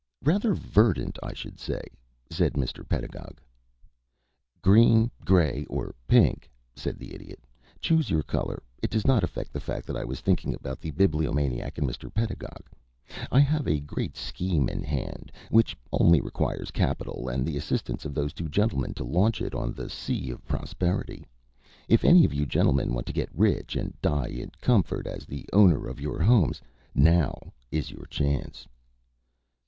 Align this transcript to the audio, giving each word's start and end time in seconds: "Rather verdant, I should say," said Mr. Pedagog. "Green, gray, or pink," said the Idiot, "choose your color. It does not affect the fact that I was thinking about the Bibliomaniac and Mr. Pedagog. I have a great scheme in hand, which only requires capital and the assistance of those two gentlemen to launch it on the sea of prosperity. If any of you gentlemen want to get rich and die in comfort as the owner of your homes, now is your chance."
"Rather 0.23 0.55
verdant, 0.55 1.19
I 1.21 1.31
should 1.35 1.59
say," 1.59 1.79
said 2.31 2.53
Mr. 2.53 2.89
Pedagog. 2.89 3.39
"Green, 4.63 5.11
gray, 5.23 5.63
or 5.69 5.93
pink," 6.07 6.49
said 6.75 6.97
the 6.97 7.13
Idiot, 7.13 7.39
"choose 7.79 8.09
your 8.09 8.23
color. 8.23 8.63
It 8.81 8.89
does 8.89 9.05
not 9.05 9.23
affect 9.23 9.53
the 9.53 9.59
fact 9.59 9.85
that 9.85 9.95
I 9.95 10.03
was 10.03 10.19
thinking 10.19 10.55
about 10.55 10.79
the 10.79 10.89
Bibliomaniac 10.89 11.77
and 11.77 11.87
Mr. 11.87 12.11
Pedagog. 12.11 12.67
I 13.31 13.41
have 13.41 13.67
a 13.67 13.79
great 13.79 14.17
scheme 14.17 14.67
in 14.69 14.81
hand, 14.81 15.31
which 15.51 15.77
only 15.91 16.19
requires 16.19 16.71
capital 16.71 17.29
and 17.29 17.45
the 17.45 17.55
assistance 17.55 18.03
of 18.03 18.15
those 18.15 18.33
two 18.33 18.49
gentlemen 18.49 18.95
to 18.95 19.03
launch 19.03 19.39
it 19.39 19.53
on 19.53 19.71
the 19.71 19.87
sea 19.87 20.31
of 20.31 20.43
prosperity. 20.47 21.27
If 21.87 22.03
any 22.03 22.25
of 22.25 22.33
you 22.33 22.47
gentlemen 22.47 22.95
want 22.95 23.05
to 23.05 23.13
get 23.13 23.29
rich 23.35 23.75
and 23.75 23.93
die 24.01 24.29
in 24.29 24.49
comfort 24.61 25.05
as 25.05 25.27
the 25.27 25.45
owner 25.53 25.87
of 25.87 26.01
your 26.01 26.23
homes, 26.23 26.59
now 26.95 27.39
is 27.69 27.91
your 27.91 28.07
chance." 28.07 28.67